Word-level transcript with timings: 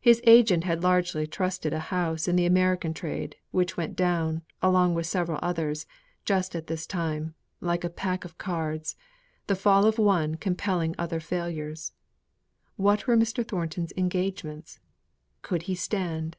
His 0.00 0.22
agent 0.26 0.64
had 0.64 0.82
largely 0.82 1.26
trusted 1.26 1.74
a 1.74 1.78
house 1.92 2.26
in 2.26 2.36
the 2.36 2.46
American 2.46 2.94
trade, 2.94 3.36
which 3.50 3.76
went 3.76 3.96
down, 3.96 4.40
along 4.62 4.94
with 4.94 5.06
several 5.06 5.38
others, 5.42 5.84
just 6.24 6.56
at 6.56 6.68
this 6.68 6.86
time, 6.86 7.34
like 7.60 7.84
a 7.84 7.90
pack 7.90 8.24
of 8.24 8.38
cards, 8.38 8.96
the 9.46 9.54
fall 9.54 9.84
of 9.84 9.98
one 9.98 10.36
compelling 10.36 10.94
other 10.96 11.20
failures. 11.20 11.92
What 12.76 13.06
were 13.06 13.14
Mr. 13.18 13.46
Thornton's 13.46 13.92
engagements? 13.94 14.80
Could 15.42 15.64
he 15.64 15.74
stand? 15.74 16.38